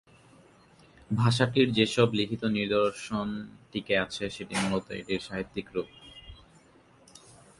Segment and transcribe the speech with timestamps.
[1.11, 3.27] ভাষাটির যেসব লিখিত নিদর্শন
[3.71, 5.89] টিকে আছে, সেটি মূলত এটির সাহিত্যিক রূপ।